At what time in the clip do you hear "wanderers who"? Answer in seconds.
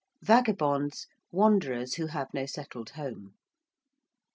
1.31-2.07